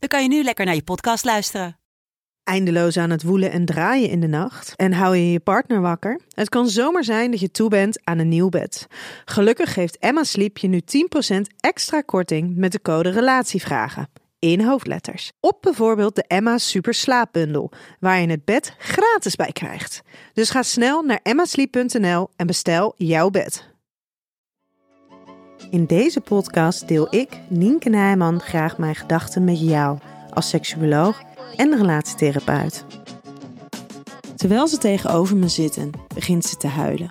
dan 0.00 0.08
kan 0.08 0.22
je 0.22 0.28
nu 0.28 0.42
lekker 0.42 0.64
naar 0.64 0.74
je 0.74 0.82
podcast 0.82 1.24
luisteren. 1.24 1.78
Eindeloos 2.44 2.96
aan 2.96 3.10
het 3.10 3.22
woelen 3.22 3.50
en 3.50 3.64
draaien 3.64 4.08
in 4.08 4.20
de 4.20 4.26
nacht 4.26 4.72
en 4.76 4.92
hou 4.92 5.16
je 5.16 5.32
je 5.32 5.40
partner 5.40 5.80
wakker? 5.80 6.20
Het 6.34 6.48
kan 6.48 6.68
zomaar 6.68 7.04
zijn 7.04 7.30
dat 7.30 7.40
je 7.40 7.50
toe 7.50 7.68
bent 7.68 8.00
aan 8.04 8.18
een 8.18 8.28
nieuw 8.28 8.48
bed. 8.48 8.86
Gelukkig 9.24 9.72
geeft 9.72 9.98
Emma 9.98 10.24
Sleep 10.24 10.58
je 10.58 10.68
nu 10.68 10.80
10% 11.34 11.40
extra 11.60 12.00
korting 12.00 12.56
met 12.56 12.72
de 12.72 12.82
code 12.82 13.10
RELATIEVRAGEN 13.10 14.08
in 14.38 14.60
hoofdletters. 14.60 15.32
Op 15.40 15.58
bijvoorbeeld 15.60 16.14
de 16.14 16.24
Emma 16.26 16.58
Super 16.58 16.94
Slaapbundel, 16.94 17.70
waar 17.98 18.20
je 18.20 18.26
het 18.26 18.44
bed 18.44 18.74
gratis 18.78 19.36
bij 19.36 19.52
krijgt. 19.52 20.02
Dus 20.32 20.50
ga 20.50 20.62
snel 20.62 21.02
naar 21.02 21.20
emmasleep.nl 21.22 22.28
en 22.36 22.46
bestel 22.46 22.94
jouw 22.96 23.30
bed. 23.30 23.69
In 25.68 25.86
deze 25.86 26.20
podcast 26.20 26.88
deel 26.88 27.14
ik, 27.14 27.40
Nienke 27.48 27.88
Nijman, 27.88 28.40
graag 28.40 28.78
mijn 28.78 28.94
gedachten 28.94 29.44
met 29.44 29.60
jou 29.60 29.98
als 30.30 30.48
seksuoloog 30.48 31.22
en 31.56 31.76
relatietherapeut. 31.76 32.84
Terwijl 34.36 34.68
ze 34.68 34.78
tegenover 34.78 35.36
me 35.36 35.48
zitten, 35.48 35.90
begint 36.14 36.44
ze 36.44 36.56
te 36.56 36.66
huilen. 36.66 37.10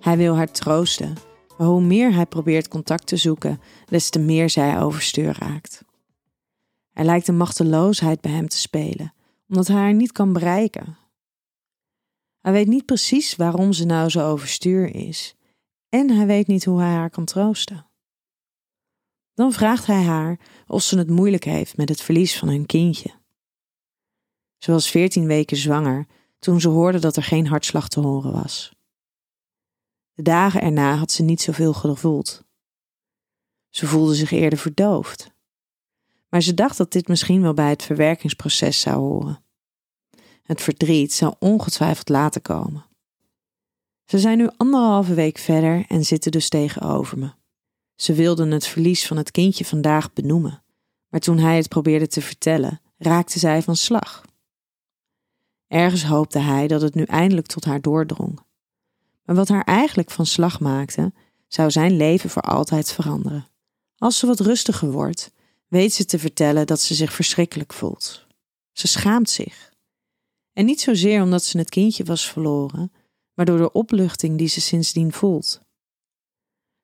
Hij 0.00 0.16
wil 0.16 0.36
haar 0.36 0.50
troosten, 0.50 1.14
maar 1.58 1.66
hoe 1.66 1.82
meer 1.82 2.14
hij 2.14 2.26
probeert 2.26 2.68
contact 2.68 3.06
te 3.06 3.16
zoeken, 3.16 3.60
des 3.86 4.10
te 4.10 4.18
meer 4.18 4.50
zij 4.50 4.80
overstuur 4.80 5.36
raakt. 5.38 5.84
Er 6.92 7.04
lijkt 7.04 7.28
een 7.28 7.36
machteloosheid 7.36 8.20
bij 8.20 8.32
hem 8.32 8.48
te 8.48 8.58
spelen, 8.58 9.14
omdat 9.48 9.66
hij 9.66 9.76
haar 9.76 9.94
niet 9.94 10.12
kan 10.12 10.32
bereiken. 10.32 10.96
Hij 12.40 12.52
weet 12.52 12.68
niet 12.68 12.86
precies 12.86 13.36
waarom 13.36 13.72
ze 13.72 13.84
nou 13.84 14.08
zo 14.08 14.30
overstuur 14.30 14.94
is, 14.94 15.34
en 15.90 16.10
hij 16.10 16.26
weet 16.26 16.46
niet 16.46 16.64
hoe 16.64 16.80
hij 16.80 16.92
haar 16.92 17.10
kan 17.10 17.24
troosten. 17.24 17.86
Dan 19.34 19.52
vraagt 19.52 19.86
hij 19.86 20.02
haar 20.02 20.40
of 20.66 20.82
ze 20.82 20.98
het 20.98 21.10
moeilijk 21.10 21.44
heeft 21.44 21.76
met 21.76 21.88
het 21.88 22.00
verlies 22.00 22.38
van 22.38 22.48
hun 22.48 22.66
kindje. 22.66 23.10
Ze 24.58 24.72
was 24.72 24.90
veertien 24.90 25.26
weken 25.26 25.56
zwanger 25.56 26.06
toen 26.38 26.60
ze 26.60 26.68
hoorde 26.68 26.98
dat 26.98 27.16
er 27.16 27.22
geen 27.22 27.46
hartslag 27.46 27.88
te 27.88 28.00
horen 28.00 28.32
was. 28.32 28.72
De 30.12 30.22
dagen 30.22 30.62
erna 30.62 30.94
had 30.94 31.12
ze 31.12 31.22
niet 31.22 31.40
zoveel 31.40 31.72
gevoeld. 31.72 32.44
Ze 33.68 33.86
voelde 33.86 34.14
zich 34.14 34.30
eerder 34.30 34.58
verdoofd. 34.58 35.30
Maar 36.28 36.42
ze 36.42 36.54
dacht 36.54 36.76
dat 36.76 36.92
dit 36.92 37.08
misschien 37.08 37.42
wel 37.42 37.54
bij 37.54 37.68
het 37.68 37.82
verwerkingsproces 37.82 38.80
zou 38.80 38.96
horen. 38.96 39.44
Het 40.42 40.62
verdriet 40.62 41.12
zou 41.12 41.34
ongetwijfeld 41.38 42.08
later 42.08 42.40
komen. 42.40 42.89
Ze 44.10 44.18
zijn 44.18 44.38
nu 44.38 44.48
anderhalve 44.56 45.14
week 45.14 45.38
verder 45.38 45.84
en 45.88 46.04
zitten 46.04 46.30
dus 46.30 46.48
tegenover 46.48 47.18
me. 47.18 47.30
Ze 47.96 48.12
wilden 48.12 48.50
het 48.50 48.66
verlies 48.66 49.06
van 49.06 49.16
het 49.16 49.30
kindje 49.30 49.64
vandaag 49.64 50.12
benoemen, 50.12 50.62
maar 51.08 51.20
toen 51.20 51.38
hij 51.38 51.56
het 51.56 51.68
probeerde 51.68 52.06
te 52.06 52.20
vertellen, 52.20 52.80
raakte 52.98 53.38
zij 53.38 53.62
van 53.62 53.76
slag. 53.76 54.24
Ergens 55.66 56.04
hoopte 56.04 56.38
hij 56.38 56.66
dat 56.66 56.80
het 56.80 56.94
nu 56.94 57.02
eindelijk 57.02 57.46
tot 57.46 57.64
haar 57.64 57.80
doordrong. 57.80 58.40
Maar 59.24 59.36
wat 59.36 59.48
haar 59.48 59.64
eigenlijk 59.64 60.10
van 60.10 60.26
slag 60.26 60.60
maakte, 60.60 61.12
zou 61.48 61.70
zijn 61.70 61.96
leven 61.96 62.30
voor 62.30 62.42
altijd 62.42 62.92
veranderen. 62.92 63.46
Als 63.96 64.18
ze 64.18 64.26
wat 64.26 64.40
rustiger 64.40 64.90
wordt, 64.90 65.32
weet 65.68 65.92
ze 65.92 66.04
te 66.04 66.18
vertellen 66.18 66.66
dat 66.66 66.80
ze 66.80 66.94
zich 66.94 67.12
verschrikkelijk 67.12 67.72
voelt. 67.72 68.26
Ze 68.72 68.86
schaamt 68.86 69.30
zich. 69.30 69.72
En 70.52 70.64
niet 70.64 70.80
zozeer 70.80 71.22
omdat 71.22 71.44
ze 71.44 71.58
het 71.58 71.70
kindje 71.70 72.04
was 72.04 72.30
verloren, 72.30 72.92
maar 73.40 73.48
door 73.48 73.58
de 73.58 73.72
opluchting 73.72 74.38
die 74.38 74.48
ze 74.48 74.60
sindsdien 74.60 75.12
voelt. 75.12 75.60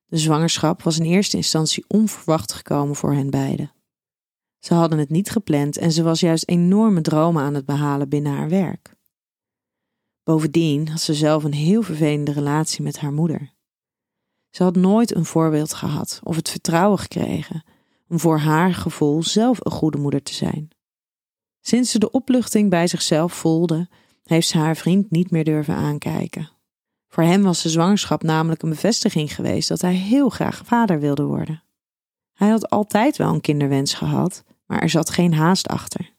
De 0.05 0.17
zwangerschap 0.17 0.83
was 0.83 0.99
in 0.99 1.05
eerste 1.05 1.37
instantie 1.37 1.85
onverwacht 1.87 2.53
gekomen 2.53 2.95
voor 2.95 3.13
hen 3.13 3.29
beiden. 3.29 3.71
Ze 4.59 4.73
hadden 4.73 4.99
het 4.99 5.09
niet 5.09 5.29
gepland 5.29 5.77
en 5.77 5.91
ze 5.91 6.03
was 6.03 6.19
juist 6.19 6.47
enorme 6.47 7.01
dromen 7.01 7.43
aan 7.43 7.53
het 7.53 7.65
behalen 7.65 8.09
binnen 8.09 8.31
haar 8.31 8.49
werk. 8.49 8.95
Bovendien 10.23 10.87
had 10.87 11.01
ze 11.01 11.13
zelf 11.13 11.43
een 11.43 11.53
heel 11.53 11.81
vervelende 11.81 12.31
relatie 12.31 12.83
met 12.83 12.99
haar 12.99 13.13
moeder. 13.13 13.53
Ze 14.49 14.63
had 14.63 14.75
nooit 14.75 15.15
een 15.15 15.25
voorbeeld 15.25 15.73
gehad 15.73 16.19
of 16.23 16.35
het 16.35 16.49
vertrouwen 16.49 16.99
gekregen 16.99 17.63
om 18.07 18.19
voor 18.19 18.37
haar 18.37 18.73
gevoel 18.73 19.23
zelf 19.23 19.65
een 19.65 19.71
goede 19.71 19.97
moeder 19.97 20.23
te 20.23 20.33
zijn. 20.33 20.69
Sinds 21.61 21.91
ze 21.91 21.99
de 21.99 22.11
opluchting 22.11 22.69
bij 22.69 22.87
zichzelf 22.87 23.33
voelde, 23.33 23.89
heeft 24.27 24.47
ze 24.47 24.57
haar 24.57 24.75
vriend 24.75 25.11
niet 25.11 25.31
meer 25.31 25.43
durven 25.43 25.75
aankijken. 25.75 26.49
Voor 27.07 27.23
hem 27.23 27.43
was 27.43 27.61
de 27.61 27.69
zwangerschap 27.69 28.23
namelijk 28.23 28.61
een 28.61 28.69
bevestiging 28.69 29.35
geweest 29.35 29.69
dat 29.69 29.81
hij 29.81 29.93
heel 29.93 30.29
graag 30.29 30.61
vader 30.65 30.99
wilde 30.99 31.23
worden. 31.23 31.63
Hij 32.33 32.49
had 32.49 32.69
altijd 32.69 33.17
wel 33.17 33.33
een 33.33 33.41
kinderwens 33.41 33.93
gehad, 33.93 34.43
maar 34.65 34.81
er 34.81 34.89
zat 34.89 35.09
geen 35.09 35.33
haast 35.33 35.67
achter. 35.67 36.13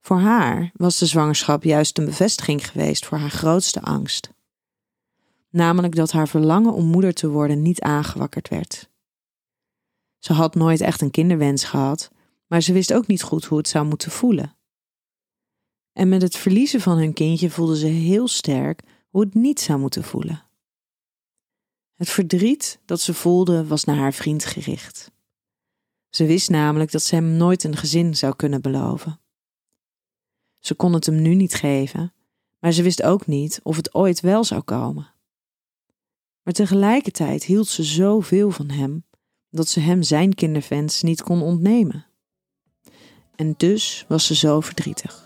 Voor 0.00 0.18
haar 0.18 0.70
was 0.74 0.98
de 0.98 1.06
zwangerschap 1.06 1.62
juist 1.62 1.98
een 1.98 2.04
bevestiging 2.04 2.68
geweest 2.68 3.06
voor 3.06 3.18
haar 3.18 3.30
grootste 3.30 3.80
angst. 3.80 4.32
Namelijk 5.50 5.94
dat 5.94 6.12
haar 6.12 6.28
verlangen 6.28 6.72
om 6.72 6.84
moeder 6.86 7.14
te 7.14 7.28
worden 7.28 7.62
niet 7.62 7.80
aangewakkerd 7.80 8.48
werd. 8.48 8.90
Ze 10.18 10.32
had 10.32 10.54
nooit 10.54 10.80
echt 10.80 11.00
een 11.00 11.10
kinderwens 11.10 11.64
gehad, 11.64 12.10
maar 12.46 12.60
ze 12.60 12.72
wist 12.72 12.92
ook 12.92 13.06
niet 13.06 13.22
goed 13.22 13.44
hoe 13.44 13.58
het 13.58 13.68
zou 13.68 13.86
moeten 13.86 14.10
voelen. 14.10 14.56
En 15.92 16.08
met 16.08 16.22
het 16.22 16.36
verliezen 16.36 16.80
van 16.80 16.98
hun 16.98 17.12
kindje 17.12 17.50
voelde 17.50 17.76
ze 17.76 17.86
heel 17.86 18.28
sterk 18.28 18.82
hoe 19.08 19.20
het 19.20 19.34
niet 19.34 19.60
zou 19.60 19.78
moeten 19.78 20.04
voelen. 20.04 20.44
Het 21.94 22.08
verdriet 22.08 22.80
dat 22.84 23.00
ze 23.00 23.14
voelde 23.14 23.66
was 23.66 23.84
naar 23.84 23.96
haar 23.96 24.12
vriend 24.12 24.44
gericht. 24.44 25.10
Ze 26.08 26.26
wist 26.26 26.50
namelijk 26.50 26.90
dat 26.90 27.02
ze 27.02 27.14
hem 27.14 27.36
nooit 27.36 27.64
een 27.64 27.76
gezin 27.76 28.16
zou 28.16 28.36
kunnen 28.36 28.62
beloven. 28.62 29.20
Ze 30.58 30.74
kon 30.74 30.92
het 30.92 31.06
hem 31.06 31.22
nu 31.22 31.34
niet 31.34 31.54
geven, 31.54 32.12
maar 32.58 32.72
ze 32.72 32.82
wist 32.82 33.02
ook 33.02 33.26
niet 33.26 33.60
of 33.62 33.76
het 33.76 33.94
ooit 33.94 34.20
wel 34.20 34.44
zou 34.44 34.62
komen. 34.62 35.12
Maar 36.42 36.54
tegelijkertijd 36.54 37.44
hield 37.44 37.68
ze 37.68 37.82
zoveel 37.82 38.50
van 38.50 38.70
hem 38.70 39.04
dat 39.50 39.68
ze 39.68 39.80
hem 39.80 40.02
zijn 40.02 40.34
kinderwens 40.34 41.02
niet 41.02 41.22
kon 41.22 41.42
ontnemen. 41.42 42.06
En 43.34 43.54
dus 43.56 44.04
was 44.08 44.26
ze 44.26 44.34
zo 44.34 44.60
verdrietig. 44.60 45.21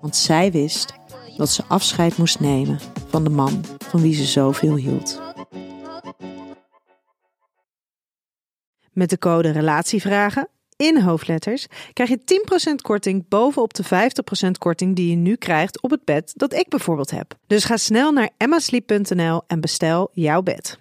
Want 0.00 0.16
zij 0.16 0.52
wist 0.52 0.92
dat 1.36 1.48
ze 1.48 1.64
afscheid 1.68 2.16
moest 2.16 2.40
nemen 2.40 2.78
van 3.08 3.24
de 3.24 3.30
man 3.30 3.64
van 3.78 4.00
wie 4.00 4.14
ze 4.14 4.24
zoveel 4.24 4.76
hield. 4.76 5.20
Met 8.92 9.10
de 9.10 9.18
code 9.18 9.50
Relatievragen 9.50 10.48
in 10.76 11.00
hoofdletters 11.00 11.66
krijg 11.92 12.10
je 12.10 12.20
10% 12.70 12.74
korting 12.82 13.28
bovenop 13.28 13.74
de 13.74 13.84
50% 14.46 14.50
korting 14.58 14.96
die 14.96 15.10
je 15.10 15.16
nu 15.16 15.36
krijgt 15.36 15.82
op 15.82 15.90
het 15.90 16.04
bed 16.04 16.32
dat 16.34 16.52
ik 16.52 16.68
bijvoorbeeld 16.68 17.10
heb. 17.10 17.34
Dus 17.46 17.64
ga 17.64 17.76
snel 17.76 18.12
naar 18.12 18.30
emmasleep.nl 18.36 19.42
en 19.46 19.60
bestel 19.60 20.10
jouw 20.12 20.42
bed. 20.42 20.78